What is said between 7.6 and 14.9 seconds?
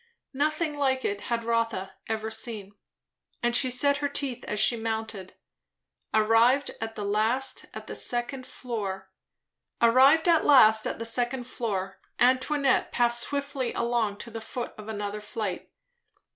at the second floor, Antoinette passed swiftly along to the foot of